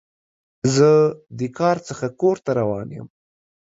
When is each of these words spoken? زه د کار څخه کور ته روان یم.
زه 0.75 0.89
د 1.39 1.41
کار 1.59 1.77
څخه 1.87 2.05
کور 2.21 2.37
ته 2.45 2.51
روان 2.59 2.87
یم. 2.95 3.07